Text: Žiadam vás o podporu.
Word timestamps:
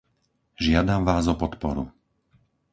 Žiadam 0.63 1.01
vás 1.09 1.25
o 1.27 1.35
podporu. 1.41 1.83